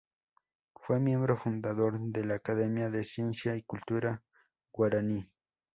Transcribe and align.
Fue 0.73 0.99
miembro 0.99 1.37
fundador 1.37 1.99
de 1.99 2.25
la 2.25 2.33
Academia 2.33 2.89
de 2.89 3.03
Ciencia 3.03 3.55
y 3.55 3.61
Cultura 3.61 4.23
Guaraní. 4.73 5.29